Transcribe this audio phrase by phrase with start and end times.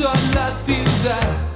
[0.00, 1.49] sola ciudad.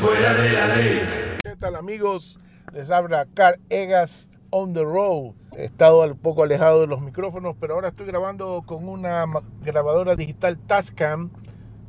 [0.00, 1.00] Fuera de la ley.
[1.42, 2.38] ¿Qué tal amigos?
[2.72, 5.34] Les habla Car Egas on the road.
[5.56, 9.24] He estado un poco alejado de los micrófonos, pero ahora estoy grabando con una
[9.62, 11.30] grabadora digital Tascam,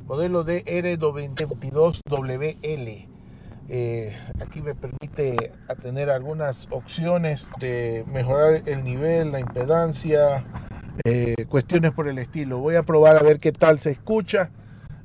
[0.06, 3.08] modelo DR22WL.
[3.68, 10.44] Eh, aquí me permite tener algunas opciones de mejorar el nivel, la impedancia,
[11.04, 12.58] eh, cuestiones por el estilo.
[12.58, 14.50] Voy a probar a ver qué tal se escucha,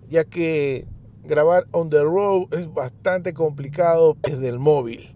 [0.09, 0.87] ya que
[1.27, 5.15] grabar on the road es bastante complicado desde el móvil.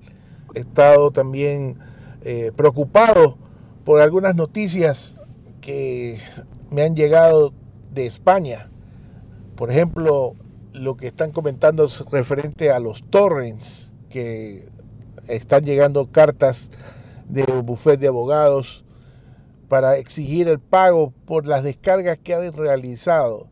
[0.53, 1.80] He estado también
[2.23, 3.38] eh, preocupado
[3.84, 5.18] por algunas noticias
[5.62, 6.20] que
[6.70, 7.53] me han llegado
[7.92, 8.70] de España.
[9.56, 10.36] Por ejemplo,
[10.73, 14.69] lo que están comentando es referente a los torrents, que
[15.28, 16.72] están llegando cartas
[17.28, 18.84] de bufet de abogados
[19.69, 23.47] para exigir el pago por las descargas que han realizado.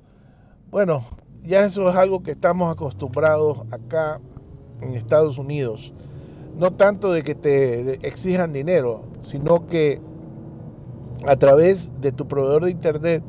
[0.69, 1.05] Bueno,
[1.43, 4.19] ya eso es algo que estamos acostumbrados acá
[4.81, 5.93] en Estados Unidos.
[6.57, 10.01] No tanto de que te exijan dinero, sino que
[11.25, 13.23] a través de tu proveedor de internet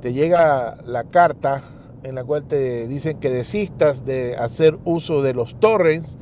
[0.00, 1.62] te llega la carta
[2.02, 6.16] en la cual te dicen que desistas de hacer uso de los torrents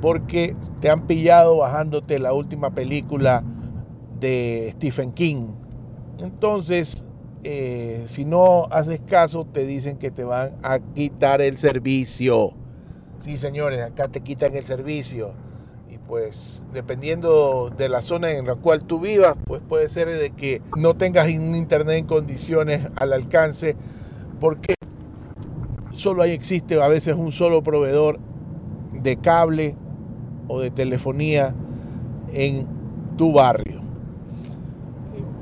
[0.00, 3.42] porque te han pillado bajándote la última película
[4.20, 5.48] de Stephen King.
[6.18, 7.04] Entonces,
[7.44, 12.52] eh, si no haces caso, te dicen que te van a quitar el servicio.
[13.20, 15.32] Sí, señores, acá te quitan el servicio.
[15.90, 20.30] Y pues, dependiendo de la zona en la cual tú vivas, pues puede ser de
[20.30, 23.76] que no tengas un internet en condiciones al alcance,
[24.40, 24.74] porque
[25.94, 28.18] solo ahí existe a veces un solo proveedor
[28.92, 29.74] de cable
[30.48, 31.54] o de telefonía
[32.32, 32.66] en
[33.16, 33.77] tu barrio.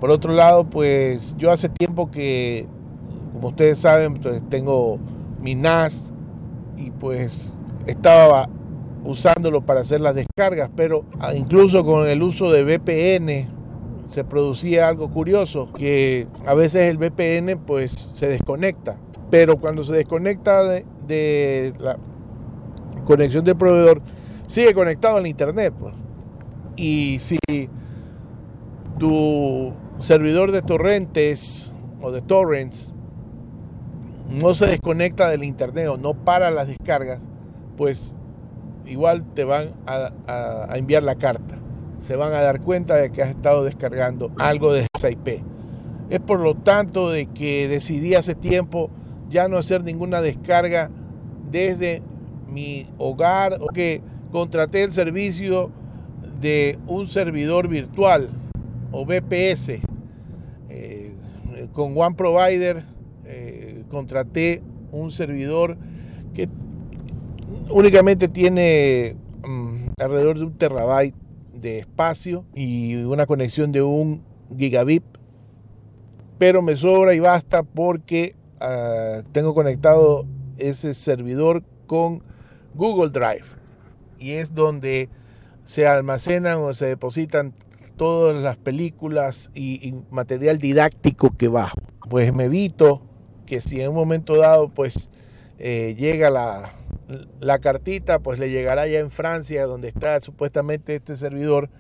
[0.01, 2.67] Por otro lado, pues yo hace tiempo que,
[3.33, 4.99] como ustedes saben, pues, tengo
[5.41, 6.13] mi NAS
[6.77, 7.53] y pues
[7.87, 8.49] estaba
[9.05, 13.49] usándolo para hacer las descargas, pero ah, incluso con el uso de VPN
[14.09, 18.97] se producía algo curioso, que a veces el VPN pues se desconecta,
[19.31, 21.97] pero cuando se desconecta de, la
[23.05, 24.03] conexión del proveedor,
[24.47, 25.75] sigue conectado al internet.
[25.79, 25.95] Pues.
[26.77, 27.39] Y si
[28.99, 32.93] tu servidor de torrentes o de torrents
[34.31, 37.21] no se desconecta del internet o no para las descargas,
[37.77, 38.15] pues
[38.85, 41.57] igual te van a, a- enviar la carta.
[42.01, 45.43] Se van a dar cuenta de que has estado descargando algo de esa IP.
[46.11, 48.91] Es por lo tanto de que decidí hace tiempo
[49.29, 50.91] ya no hacer ninguna descarga
[51.51, 52.03] desde
[52.49, 55.71] mi hogar o que contraté el servicio
[56.41, 58.29] de un servidor virtual
[58.93, 59.81] o eh,
[61.73, 62.85] con One Provider
[63.25, 65.77] eh, contraté un servidor
[66.35, 66.49] que
[67.71, 69.17] únicamente tiene
[69.47, 71.15] mm, alrededor de un terabyte
[71.55, 74.23] de espacio y una conexión de un
[74.57, 75.03] gigabit
[76.39, 80.27] pero me sobra y basta porque ah, tengo conectado
[80.59, 82.23] ese servidor con
[82.75, 83.47] Google Drive.
[84.19, 85.09] Y es donde
[85.65, 87.55] se almacenan o se depositan
[87.97, 91.79] todas las películas y, material didáctico que bajo.
[92.09, 93.03] Pues me evito
[93.47, 95.11] que si en un momento dado pues
[95.59, 96.73] eh, llega la,
[97.41, 101.71] la cartita, pues le llegará ya en Francia, donde está supuestamente este servidor,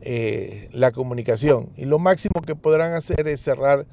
[0.00, 1.70] eh, la comunicación.
[1.76, 3.86] Y lo máximo que podrán hacer es cerrar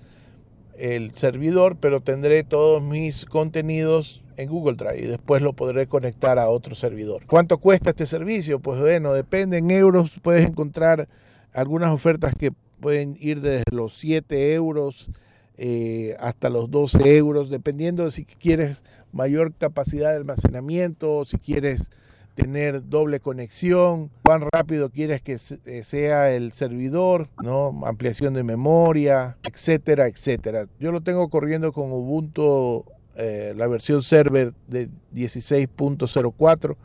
[0.77, 6.39] el servidor, pero tendré todos mis contenidos en Google Drive y después lo podré conectar
[6.39, 7.25] a otro servidor.
[7.27, 8.59] ¿Cuánto cuesta este servicio?
[8.59, 11.07] Pues bueno, depende en euros, puedes encontrar
[11.53, 15.09] algunas ofertas que pueden ir desde los 7 euros
[15.57, 21.92] eh, hasta los 12 euros, dependiendo de si quieres mayor capacidad de almacenamiento, si quieres
[22.36, 27.81] tener doble conexión, cuán rápido quieres que eh, sea el servidor, ¿no?
[27.86, 30.68] ampliación de memoria, etcétera, etcétera.
[30.80, 36.75] Yo lo tengo corriendo con Ubuntu, eh, la versión server de 16.04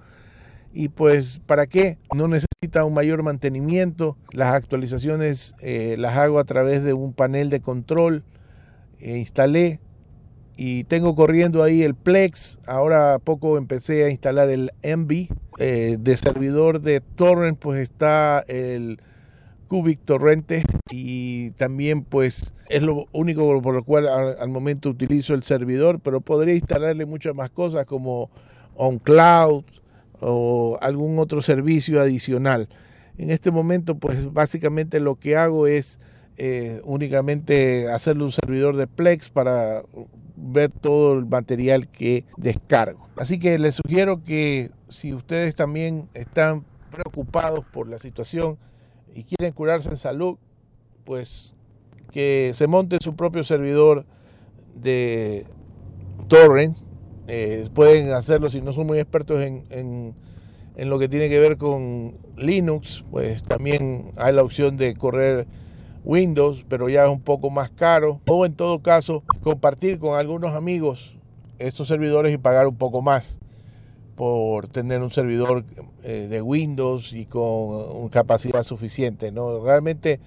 [0.74, 1.96] y pues, ¿para qué?
[2.14, 2.28] No
[2.62, 4.16] necesita un mayor mantenimiento.
[4.32, 8.24] Las actualizaciones eh, las hago a través de un panel de control.
[8.98, 9.78] E instalé
[10.56, 12.58] y tengo corriendo ahí el Plex.
[12.66, 15.28] Ahora poco empecé a instalar el Envy.
[15.58, 19.00] Eh, de servidor de torrent, pues está el
[19.68, 25.34] Cubic Torrente y también pues es lo único por lo cual al, al momento utilizo
[25.34, 28.30] el servidor, pero podría instalarle muchas más cosas como
[28.74, 29.64] OnCloud,
[30.20, 32.68] o algún otro servicio adicional.
[33.18, 35.98] En este momento, pues básicamente lo que hago es
[36.36, 39.82] eh, únicamente hacerle un servidor de Plex para
[40.36, 43.08] ver todo el material que descargo.
[43.16, 48.58] Así que les sugiero que si ustedes también están preocupados por la situación
[49.14, 50.36] y quieren curarse en salud,
[51.04, 51.54] pues
[52.12, 54.04] que se monte su propio servidor
[54.74, 55.46] de
[56.28, 56.76] torrent
[57.28, 60.14] eh, pueden hacerlo si no son muy expertos en, en,
[60.90, 65.46] lo que tiene que ver con Linux, pues también hay la opción de correr
[66.04, 68.20] Windows, pero ya es un poco más caro.
[68.28, 71.16] O en todo caso, compartir con algunos amigos
[71.58, 73.38] estos servidores y pagar un poco más
[74.16, 75.64] por tener un servidor
[76.02, 79.32] eh, de Windows y con capacidad suficiente.
[79.32, 79.62] ¿no?
[79.64, 80.20] Realmente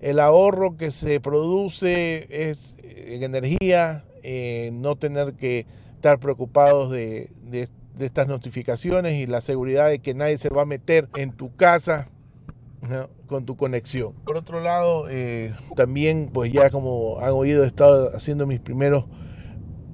[0.00, 5.66] el ahorro que se produce es en energía, eh, no tener que
[5.98, 7.68] estar preocupados de, de,
[7.98, 12.08] estas notificaciones y la seguridad de que nadie se va a meter en tu casa
[13.26, 14.12] con tu conexión.
[14.24, 19.06] Por otro lado, eh, también pues ya como han oído, he estado haciendo mis primeros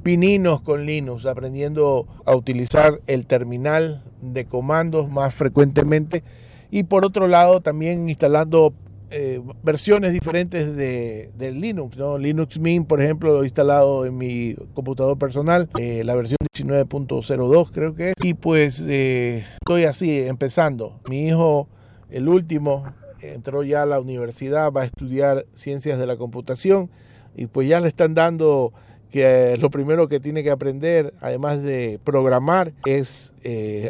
[0.02, 6.22] pininos con Linux, aprendiendo a utilizar el terminal de comandos más frecuentemente
[6.70, 8.74] y por otro lado también instalando
[9.16, 11.96] eh, versiones diferentes de, Linux.
[12.18, 17.70] Linux Mint, por ejemplo, lo he instalado en mi computador personal, eh, la versión 19.02
[17.70, 18.14] creo que es.
[18.24, 20.98] Y pues eh, estoy así, empezando.
[21.08, 21.68] Mi hijo,
[22.10, 26.90] el último, entró ya a la universidad, va a estudiar ciencias de la computación
[27.36, 28.72] y pues ya le están dando
[29.12, 33.32] que lo primero que tiene que aprender, además de programar, es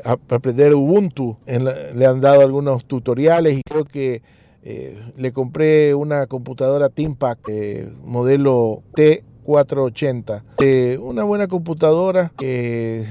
[0.04, 1.38] aprender Ubuntu.
[1.46, 4.20] Le han dado algunos tutoriales y creo que
[4.66, 10.42] eh, le compré una computadora ThinkPad eh, modelo T480.
[10.58, 13.04] Eh, una buena computadora que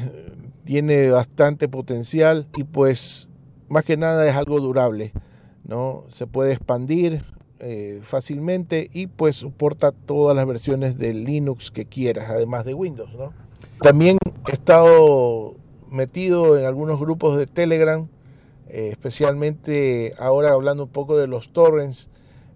[0.66, 3.30] tiene bastante potencial y pues
[3.70, 5.14] más que nada es algo durable.
[5.64, 6.06] ¿no?
[6.10, 7.24] Se puede expandir
[7.60, 13.14] eh, fácilmente y pues soporta todas las versiones de Linux que quieras, además de Windows.
[13.14, 13.32] ¿no?
[13.80, 14.18] También
[14.48, 15.54] he estado
[15.92, 18.08] metido en algunos grupos de Telegram
[18.68, 22.10] eh, especialmente ahora hablando un poco de los torrents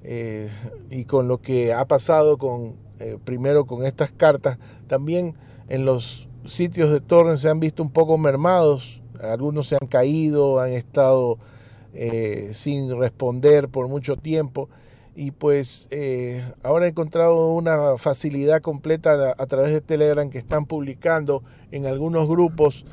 [0.03, 0.49] eh,
[0.89, 5.35] y con lo que ha pasado con eh, primero con estas cartas, también
[5.69, 10.59] en los sitios de torrents se han visto un poco mermados, algunos se han caído,
[10.59, 11.37] han estado
[12.51, 14.69] sin responder por mucho tiempo
[15.15, 15.89] y pues
[16.61, 21.41] ahora he encontrado una facilidad completa a, a través de Telegram que están publicando
[21.71, 22.85] en algunos grupos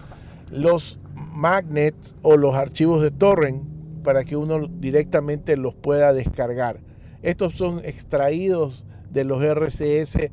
[0.50, 0.98] los
[1.34, 3.62] magnets o los archivos de torrent
[4.02, 6.80] para que uno directamente los pueda descargar.
[7.22, 10.30] Estos son extraídos de los RCS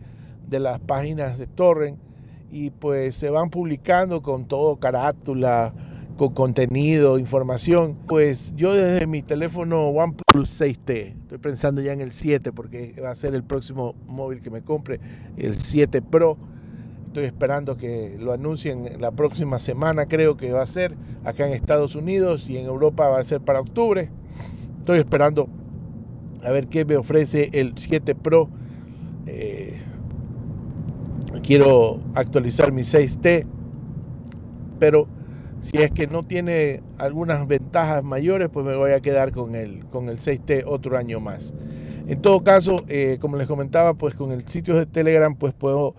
[0.48, 1.98] de las páginas de torrent
[2.52, 5.74] y pues se van publicando con todo carátula,
[6.18, 7.98] con contenido, información.
[8.08, 13.12] Pues yo desde mi teléfono OnePlus 6T, estoy pensando ya en el 7 porque va
[13.12, 15.00] a ser el próximo móvil que me compre,
[15.38, 16.38] el 7 Pro
[17.12, 21.52] Estoy esperando que lo anuncien la próxima semana, creo que va a ser acá en
[21.52, 24.10] Estados Unidos y en Europa va a ser para octubre.
[24.80, 25.50] Estoy esperando
[26.42, 28.48] a ver qué me ofrece el 7 Pro.
[29.28, 29.82] Eh,
[31.44, 33.46] quiero actualizar mi 6T,
[34.80, 35.10] pero
[35.60, 39.84] si es que no tiene algunas ventajas mayores, pues me voy a quedar con el,
[39.88, 41.54] con el 6T otro año más.
[42.08, 45.94] En todo caso, eh, como les comentaba, pues con el sitio de Telegram, pues puedo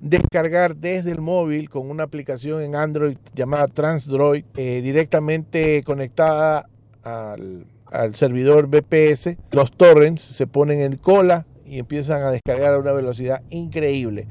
[0.00, 6.68] descargar desde el móvil con una aplicación en Android llamada Transdroid eh, directamente conectada
[7.02, 9.36] al, al, servidor BPS.
[9.52, 14.26] Los torrents se ponen en cola y empiezan a descargar a una velocidad increíble.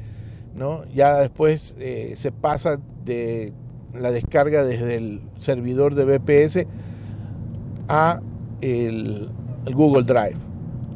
[0.55, 0.86] ¿no?
[0.93, 3.53] Ya después eh, se pasa de
[3.93, 6.65] la descarga desde el servidor de BPS
[7.88, 8.22] a
[8.62, 9.29] el,
[9.74, 10.38] Google Drive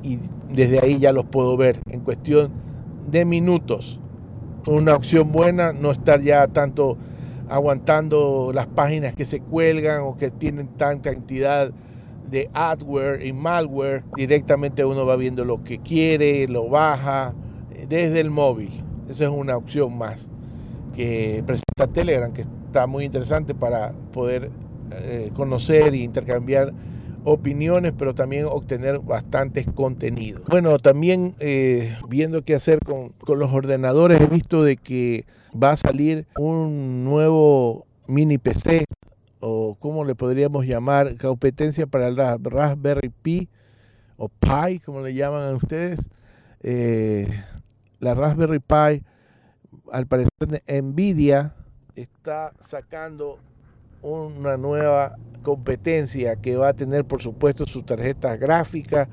[0.04, 2.52] y desde ahí ya los puedo ver en cuestión
[3.10, 4.00] de minutos
[4.68, 6.98] una opción buena no estar ya tanto
[7.50, 11.72] aguantando las páginas que se cuelgan o que tienen tanta cantidad
[12.30, 14.04] de adware y malware.
[14.16, 17.34] Directamente uno va viendo lo que quiere, lo baja
[17.72, 18.84] eh, desde el móvil.
[19.10, 20.30] Esa es una opción más
[20.96, 24.52] que presenta Telegram, que está muy interesante para poder
[24.92, 26.74] eh, conocer e intercambiar
[27.24, 30.44] opiniones, pero también obtener bastantes contenidos.
[30.48, 35.72] Bueno, también eh, viendo qué hacer con, con, los ordenadores, he visto de que va
[35.72, 38.86] a salir un nuevo mini PC,
[39.40, 43.50] o como le podríamos llamar, competencia para el Raspberry Pi,
[44.18, 46.10] o Pi, como le llaman a ustedes.
[46.62, 47.28] Eh,
[48.00, 49.04] la Raspberry Pi,
[49.92, 50.30] al parecer
[50.68, 51.56] Nvidia
[51.96, 53.40] está sacando
[54.02, 59.10] una nueva competencia que va a tener por supuesto su tarjeta gráfica,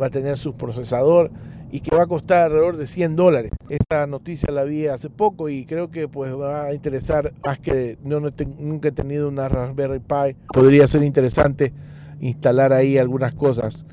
[0.00, 1.30] va a tener su procesador
[1.70, 3.52] y que va a costar alrededor de 100 dólares.
[3.70, 7.98] Esta noticia la vi hace poco y creo que pues va a interesar más que
[8.02, 10.36] no, nunca he tenido una Raspberry Pi.
[10.52, 11.72] Podría ser interesante
[12.20, 13.86] instalar ahí algunas cosas.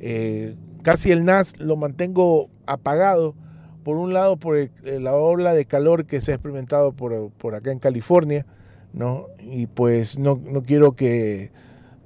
[0.00, 3.36] Eh, casi el NAS lo mantengo apagado.
[3.84, 7.72] Por un lado, por la ola de calor que se ha experimentado por, por acá
[7.72, 8.44] en California
[8.92, 9.26] ¿no?
[9.38, 11.50] Y pues no, no quiero que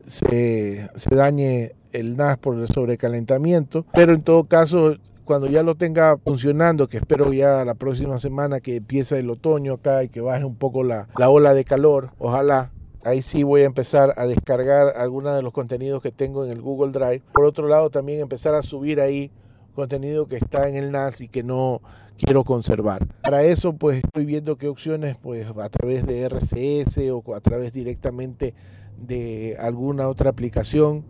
[0.06, 5.74] se, se, dañe el NAS por el sobrecalentamiento, pero en todo caso, cuando ya lo
[5.74, 10.20] tenga funcionando, que espero ya la próxima semana que empiece el otoño acá y que
[10.20, 12.70] baje un poco la, la ola de calor, ojalá
[13.04, 16.60] ahí sí voy a empezar a descargar algunos de los contenidos que tengo en el
[16.60, 17.22] Google Drive.
[17.32, 19.30] Por otro lado, también empezar a subir ahí
[19.74, 21.82] contenido que está en el NAS y que no
[22.18, 23.06] quiero conservar.
[23.22, 27.72] Para eso pues estoy viendo qué opciones pues a través de RCS o a través
[27.72, 28.54] directamente
[28.98, 31.04] de alguna otra aplicación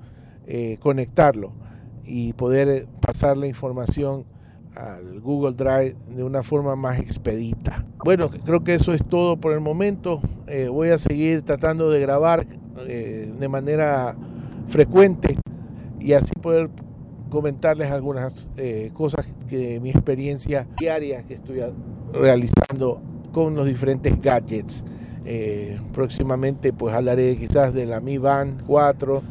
[0.47, 1.53] eh, conectarlo
[2.05, 4.27] y poder pasar la información
[4.75, 7.85] al Google Drive de una forma más expedita.
[8.05, 10.21] Bueno, creo que eso es todo por el momento.
[10.47, 12.47] Eh, voy a seguir tratando de grabar
[12.87, 14.17] eh, de manera
[14.67, 15.39] frecuente
[16.01, 16.71] y así poder
[17.35, 21.61] comentarles algunas eh, cosas que mi experiencia diaria que estoy
[22.13, 24.85] realizando con los diferentes gadgets.
[25.27, 29.23] Eh, próximamente pues hablaré quizás de la Mi Band 4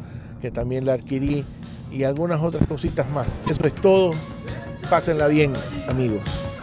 [0.42, 1.44] que también la adquirí
[1.90, 3.42] y algunas otras cositas más.
[3.48, 4.10] Eso es todo.
[4.90, 5.54] Pásenla bien
[5.88, 6.53] amigos.